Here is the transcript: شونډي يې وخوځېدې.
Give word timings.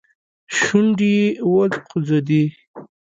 شونډي 0.57 1.09
يې 1.21 1.25
وخوځېدې. 1.53 2.43